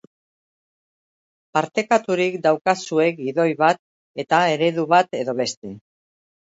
[1.57, 3.85] Partekaturik daukazue gidoi bat
[4.27, 5.81] eta eredu bat edo beste.